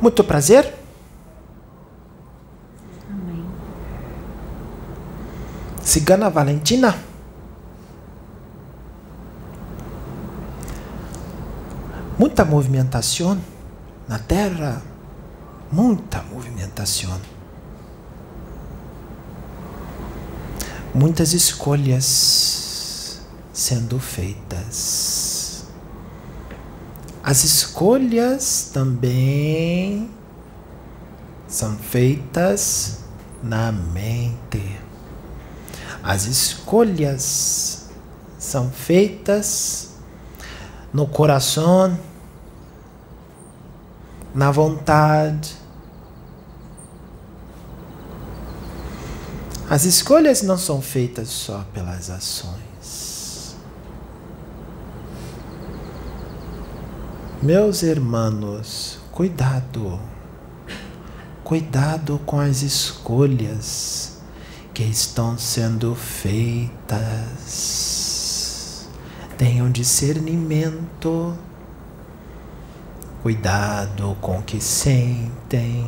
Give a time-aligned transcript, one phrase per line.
[0.00, 0.74] Muito prazer.
[3.10, 3.46] Amém.
[5.82, 6.96] Cigana Valentina.
[12.18, 13.38] Muita movimentação
[14.08, 14.82] na Terra.
[15.70, 17.20] Muita movimentação.
[20.94, 23.20] Muitas escolhas
[23.52, 25.29] sendo feitas.
[27.22, 30.10] As escolhas também
[31.46, 33.00] são feitas
[33.42, 34.80] na mente.
[36.02, 37.88] As escolhas
[38.38, 39.90] são feitas
[40.94, 41.98] no coração,
[44.34, 45.56] na vontade.
[49.68, 52.69] As escolhas não são feitas só pelas ações.
[57.42, 59.98] Meus irmãos, cuidado.
[61.42, 64.18] Cuidado com as escolhas
[64.74, 67.00] que estão sendo feitas.
[69.38, 71.34] Tenham discernimento.
[73.22, 75.86] Cuidado com o que sentem,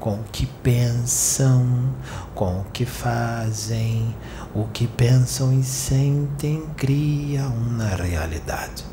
[0.00, 1.94] com o que pensam,
[2.34, 4.12] com o que fazem.
[4.52, 8.90] O que pensam e sentem cria uma realidade.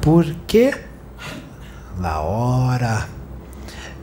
[0.00, 0.74] Porque
[1.98, 3.08] la hora,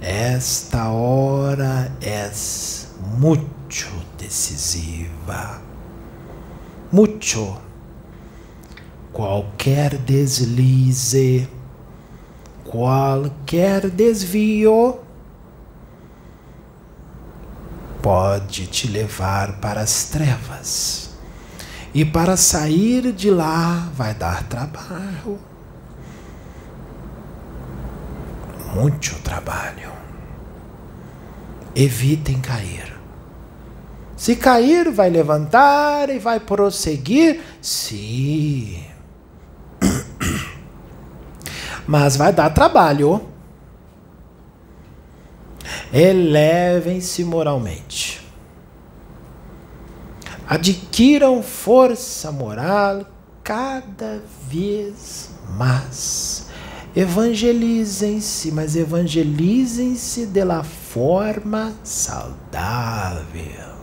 [0.02, 2.30] esta hora é
[3.18, 5.62] muito decisiva.
[6.92, 7.58] Muito.
[9.14, 11.48] Qualquer deslize,
[12.66, 15.00] qualquer desvio
[18.02, 21.12] pode te levar para as trevas.
[21.94, 25.40] E para sair de lá vai dar trabalho.
[28.76, 29.90] Muito trabalho.
[31.74, 32.94] Evitem cair.
[34.18, 37.42] Se cair, vai levantar e vai prosseguir?
[37.62, 38.84] Sim.
[41.88, 43.30] Mas vai dar trabalho.
[45.94, 48.22] Elevem-se moralmente.
[50.48, 53.06] Adquiram força moral
[53.44, 56.45] cada vez mais
[56.96, 63.76] Evangelizem-se, mas evangelizem-se de la forma saudável.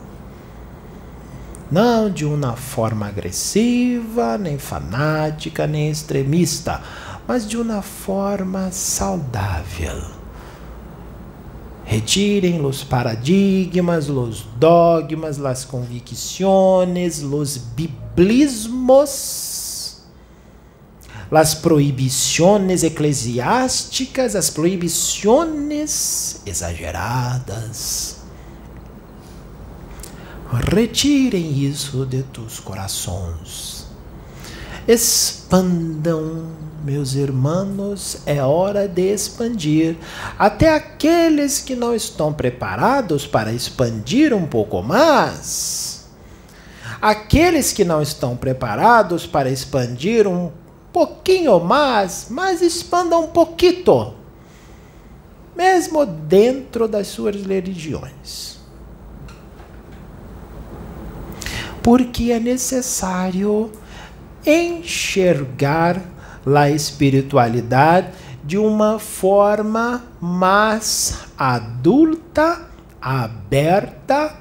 [1.71, 6.81] Não de uma forma agressiva, nem fanática, nem extremista,
[7.27, 10.01] mas de uma forma saudável.
[11.85, 19.52] Retirem os paradigmas, os dogmas, as convicções, os biblismos
[21.33, 28.17] las proibiciones eclesiásticas, as proibições exageradas.
[30.71, 33.87] Retirem isso de tus corações.
[34.87, 36.49] Expandam,
[36.85, 39.97] meus irmãos, é hora de expandir.
[40.37, 46.05] Até aqueles que não estão preparados para expandir um pouco mais.
[47.01, 50.51] Aqueles que não estão preparados para expandir um
[50.93, 54.13] pouquinho mais, mas expanda um pouquinho,
[55.55, 58.59] mesmo dentro das suas religiões.
[61.81, 63.71] Porque é necessário
[64.45, 66.01] enxergar
[66.45, 68.09] a espiritualidade
[68.43, 72.67] de uma forma mais adulta,
[73.01, 74.35] aberta,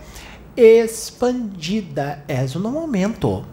[0.57, 2.23] expandida.
[2.29, 3.45] É no momento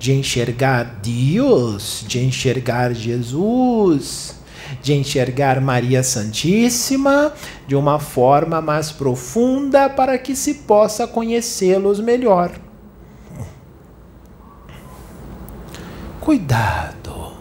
[0.00, 4.34] de enxergar Deus, de enxergar Jesus,
[4.80, 7.34] de enxergar Maria Santíssima
[7.68, 12.50] de uma forma mais profunda para que se possa conhecê-los melhor.
[16.18, 17.34] Cuidado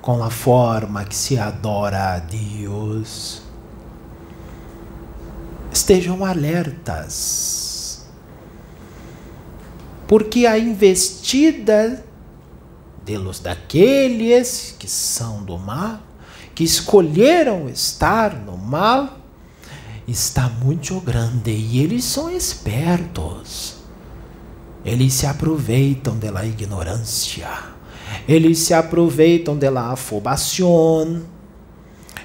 [0.00, 3.42] com a forma que se adora a Deus.
[5.70, 7.73] Estejam alertas
[10.06, 12.04] porque a investida
[13.04, 16.00] de los daqueles que são do mal,
[16.54, 19.18] que escolheram estar no mal,
[20.06, 23.76] está muito grande e eles são espertos.
[24.84, 27.48] Eles se aproveitam da ignorância,
[28.28, 31.22] eles se aproveitam da afobação,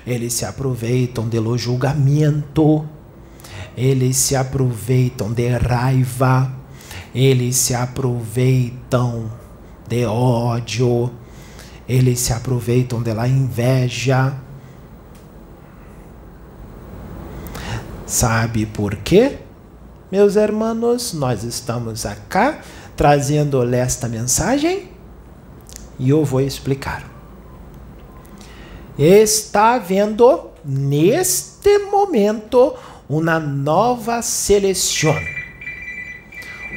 [0.06, 2.86] eles se aproveitam do julgamento,
[3.78, 6.59] eles se aproveitam de raiva,
[7.14, 9.32] eles se aproveitam
[9.88, 11.12] de ódio,
[11.88, 14.34] eles se aproveitam da inveja.
[18.06, 19.40] Sabe por quê?
[20.12, 22.58] Meus irmãos, nós estamos aqui
[22.96, 24.90] trazendo esta mensagem
[25.98, 27.10] e eu vou explicar.
[28.98, 32.76] Está havendo neste momento
[33.08, 35.39] uma nova seleção.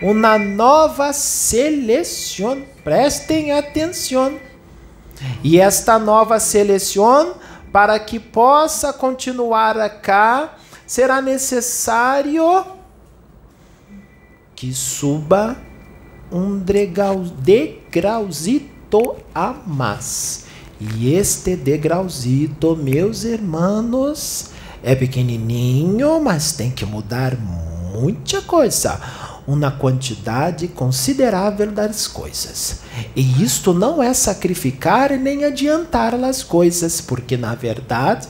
[0.03, 2.63] Uma nova seleção.
[2.83, 4.39] Prestem atenção.
[5.45, 7.35] E esta nova seleção,
[7.73, 10.57] para que possa continuar cá,
[10.87, 12.67] será necessário
[14.55, 15.57] que suba
[16.31, 16.59] um
[17.39, 18.71] degrauzito
[19.35, 20.45] a mais.
[20.81, 24.51] E este degrauzito, meus irmãos,
[24.83, 29.01] é pequenininho, mas tem que mudar muita coisa,
[29.47, 32.81] uma quantidade considerável das coisas.
[33.17, 38.29] E isto não é sacrificar nem adiantar as coisas, porque na verdade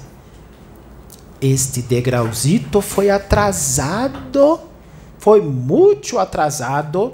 [1.41, 4.61] este degrauzito foi atrasado,
[5.19, 7.13] foi muito atrasado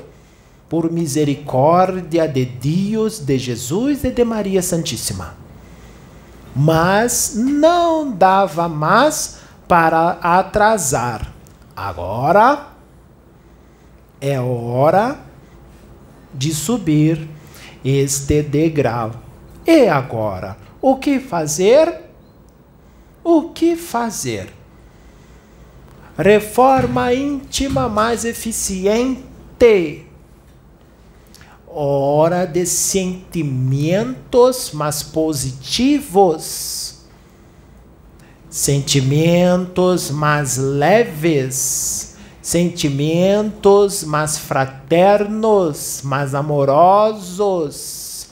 [0.68, 5.38] por misericórdia de Deus, de Jesus e de Maria Santíssima
[6.60, 11.32] mas não dava mais para atrasar.
[11.76, 12.66] Agora
[14.20, 15.20] é hora
[16.34, 17.28] de subir
[17.84, 19.12] este degrau.
[19.66, 22.02] E agora, o que fazer?
[23.22, 24.52] O que fazer?
[26.16, 29.28] Reforma íntima mais eficiente
[31.70, 36.94] hora de sentimentos mais positivos,
[38.50, 42.07] sentimentos mais leves,
[42.48, 48.28] sentimentos mais fraternos, mais amorosos.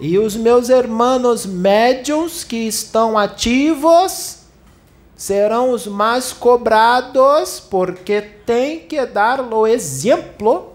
[0.00, 4.42] E os meus irmãos médios que estão ativos
[5.16, 10.70] serão os mais cobrados, porque tem que dar o exemplo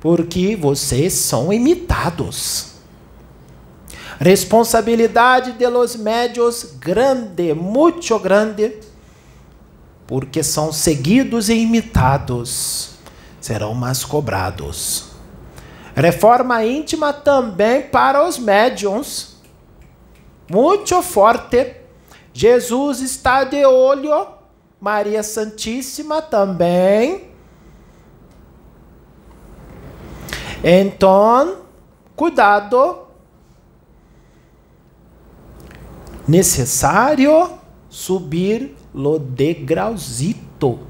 [0.00, 2.68] porque vocês são imitados.
[4.18, 8.78] Responsabilidade de los médios grande, muito grande,
[10.06, 12.90] porque são seguidos e imitados,
[13.40, 15.10] serão mais cobrados.
[15.94, 19.36] Reforma íntima também para os médiums,
[20.50, 21.74] muito forte.
[22.32, 24.28] Jesus está de olho,
[24.80, 27.26] Maria Santíssima também
[30.68, 31.58] Então,
[32.16, 33.06] cuidado.
[36.26, 37.52] Necessário
[37.88, 40.80] subir lo degrauzito.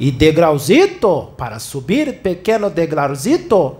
[0.00, 3.76] E degrauzito, para subir pequeno degrauzito,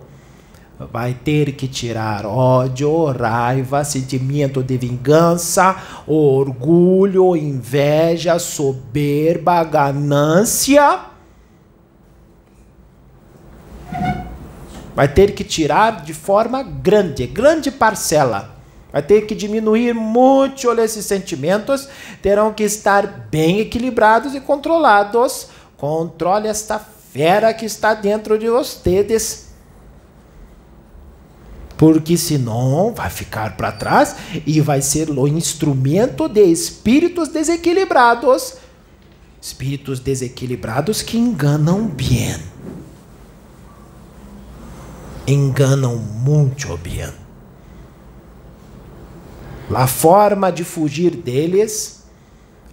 [0.93, 5.77] vai ter que tirar ódio, raiva, sentimento de vingança,
[6.07, 11.17] orgulho, inveja, soberba, ganância
[14.97, 18.56] vai ter que tirar de forma grande, grande parcela.
[18.93, 21.89] Vai ter que diminuir muito esses sentimentos,
[22.23, 25.49] terão que estar bem equilibrados e controlados.
[25.77, 29.47] Controle esta fera que está dentro de vocês.
[31.77, 34.17] Porque senão vai ficar para trás
[34.47, 38.55] e vai ser o instrumento de espíritos desequilibrados.
[39.43, 42.35] Espíritos desequilibrados que enganam bem
[45.27, 47.26] enganam muito bem.
[49.75, 52.05] A forma de fugir deles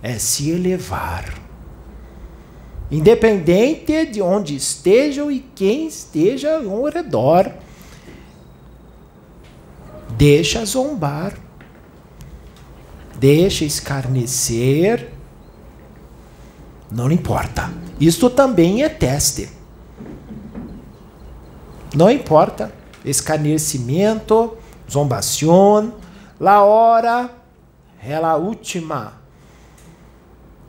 [0.02, 1.34] é se elevar.
[2.92, 7.52] Independente de onde estejam e quem esteja ao redor,
[10.16, 11.34] deixa zombar,
[13.20, 15.12] deixa escarnecer,
[16.92, 17.74] não importa.
[18.00, 19.50] Isto também é teste.
[21.96, 22.72] Não importa.
[23.04, 24.56] Escarnecimento,
[24.90, 25.94] zombação,
[26.44, 27.30] la hora
[28.04, 29.14] é a última.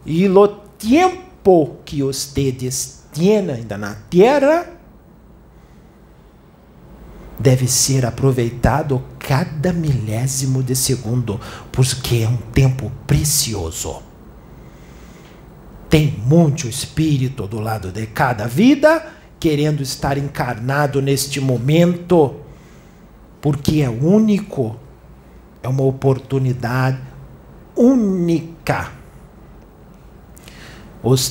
[0.06, 0.46] E o
[0.78, 4.68] tempo que vocês têm ainda na terra
[7.40, 11.40] deve ser aproveitado cada milésimo de segundo,
[11.72, 14.00] porque é um tempo precioso.
[15.90, 19.04] Tem muito espírito do lado de cada vida
[19.40, 22.36] querendo estar encarnado neste momento,
[23.40, 24.83] porque é único,
[25.64, 27.00] é uma oportunidade
[27.74, 28.92] única.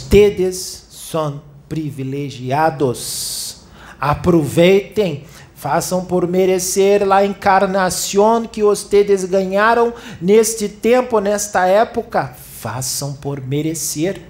[0.10, 3.64] Tedes são privilegiados.
[4.00, 5.24] Aproveitem,
[5.64, 12.36] Façam por merecer a encarnação que vocês ganharam neste tempo, nesta época.
[12.60, 14.22] Façam por merecer.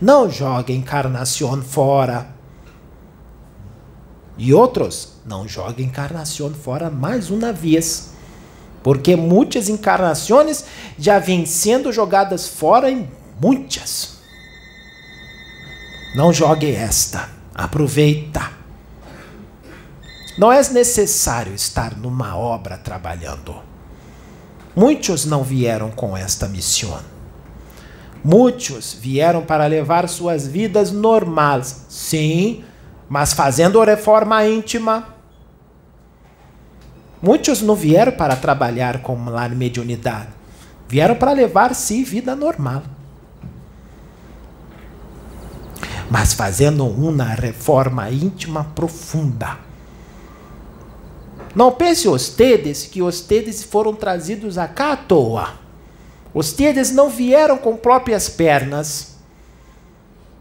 [0.00, 2.26] Não joguem encarnação fora.
[4.36, 8.12] E outros, não joguem encarnação fora mais uma vez.
[8.82, 10.64] Porque muitas encarnações
[10.98, 13.08] já vêm sendo jogadas fora em
[13.40, 14.18] muitas.
[16.14, 17.28] Não jogue esta.
[17.54, 18.50] Aproveita.
[20.38, 23.54] Não é necessário estar numa obra trabalhando.
[24.74, 26.98] Muitos não vieram com esta missão.
[28.24, 32.64] Muitos vieram para levar suas vidas normais, sim,
[33.08, 35.08] mas fazendo reforma íntima.
[37.22, 40.28] Muitos não vieram para trabalhar com lá mediunidade,
[40.88, 42.82] vieram para levar sim vida normal.
[46.10, 49.72] Mas fazendo uma reforma íntima profunda
[51.54, 55.50] não pense ustedes que ustedes foram trazidos acá à toa.
[56.32, 59.16] Ustedes não vieram com próprias pernas.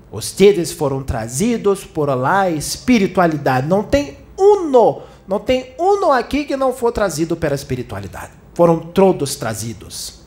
[0.09, 3.67] Ustedes foram trazidos por lá espiritualidade.
[3.67, 8.33] Não tem uno, não tem uno aqui que não for trazido pela espiritualidade.
[8.53, 10.19] Foram todos trazidos.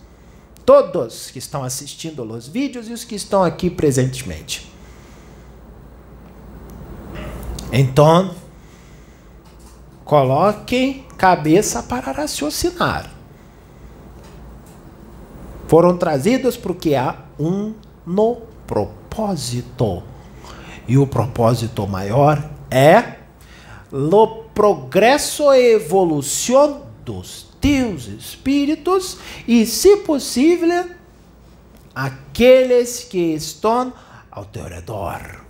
[0.67, 4.73] Todos que estão assistindo os vídeos e os que estão aqui presentemente.
[7.71, 8.35] Então,
[10.05, 13.11] Coloquem cabeça para raciocinar.
[15.67, 17.73] Foram trazidos porque há um
[18.07, 20.03] no propósito.
[20.87, 23.15] E o propósito maior é
[23.91, 30.87] o progresso e evolução dos teus espíritos e, se possível,
[31.95, 33.93] aqueles que estão
[34.31, 35.45] ao teu redor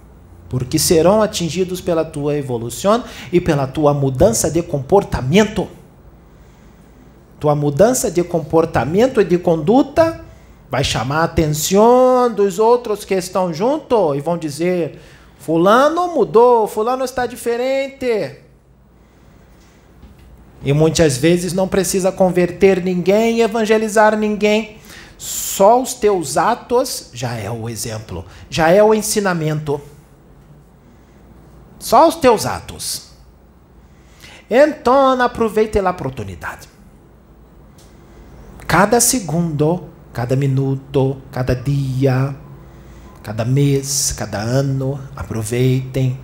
[0.55, 5.67] porque serão atingidos pela tua evolução e pela tua mudança de comportamento.
[7.41, 10.25] Tua mudança de comportamento e de conduta
[10.71, 15.01] vai chamar a atenção dos outros que estão junto e vão dizer:
[15.41, 18.44] Fulano mudou, Fulano está diferente.
[20.65, 24.79] E muitas vezes não precisa converter ninguém, evangelizar ninguém.
[25.19, 29.81] Só os teus atos já é o exemplo, já é o ensinamento.
[31.79, 33.11] Só os teus atos.
[34.51, 36.69] Então, aproveite a oportunidade.
[38.67, 42.35] Cada segundo, cada minuto, cada dia,
[43.23, 46.19] cada mês, cada ano, aproveitem.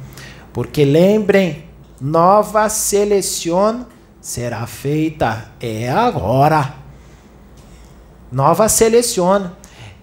[0.53, 1.65] Porque lembrem,
[2.01, 3.87] nova seleção
[4.21, 6.75] será feita é agora.
[8.31, 9.57] Nova seleção.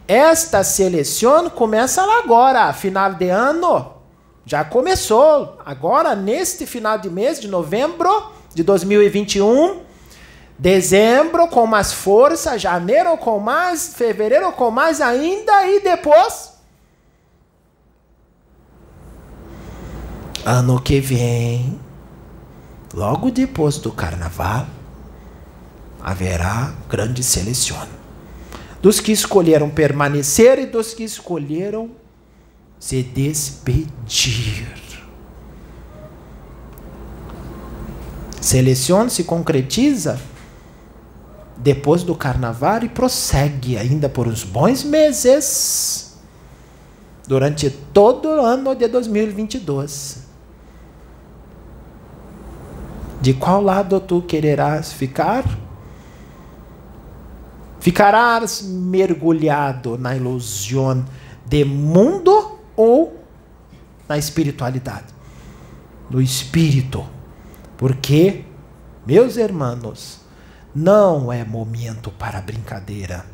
[0.07, 3.93] Esta seleção começa agora, final de ano.
[4.45, 9.81] Já começou agora, neste final de mês de novembro de 2021.
[10.57, 16.53] Dezembro com mais força, janeiro com mais, fevereiro com mais ainda e depois.
[20.43, 21.77] Ano que vem,
[22.97, 24.65] logo depois do carnaval,
[26.01, 27.87] haverá grande seleção
[28.81, 31.91] dos que escolheram permanecer e dos que escolheram
[32.79, 34.67] se despedir.
[38.41, 40.19] Seleciona, se concretiza
[41.57, 46.17] depois do carnaval e prossegue ainda por uns bons meses
[47.27, 50.26] durante todo o ano de 2022.
[53.27, 55.43] De qual lado tu quererás ficar?
[57.77, 61.03] Ficarás mergulhado na ilusão
[61.45, 63.21] de mundo ou
[64.07, 65.07] na espiritualidade,
[66.09, 67.05] no espírito.
[67.75, 68.45] Porque,
[69.05, 70.21] meus irmãos,
[70.73, 73.25] não é momento para brincadeira.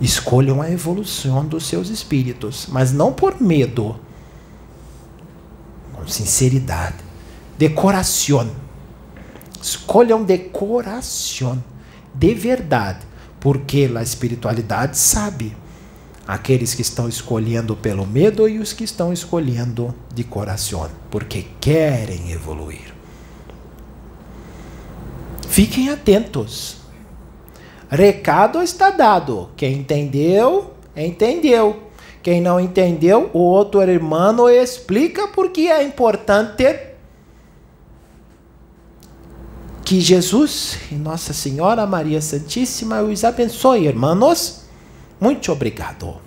[0.00, 4.00] Escolham a evolução dos seus espíritos, mas não por medo,
[5.92, 7.05] com sinceridade.
[7.58, 8.50] Decoração.
[9.62, 11.62] Escolham decoração
[12.14, 13.06] de verdade,
[13.40, 15.56] porque a espiritualidade sabe
[16.26, 22.32] aqueles que estão escolhendo pelo medo e os que estão escolhendo de coração, porque querem
[22.32, 22.94] evoluir.
[25.48, 26.78] Fiquem atentos.
[27.88, 29.50] Recado está dado.
[29.56, 31.84] Quem entendeu, entendeu.
[32.22, 36.95] Quem não entendeu, o outro irmão explica porque é importante
[39.86, 44.62] que Jesus e Nossa Senhora Maria Santíssima os abençoe, irmãos.
[45.20, 46.25] Muito obrigado.